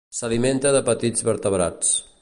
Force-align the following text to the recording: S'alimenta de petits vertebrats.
S'alimenta 0.19 0.71
de 0.77 0.81
petits 0.89 1.27
vertebrats. 1.29 1.95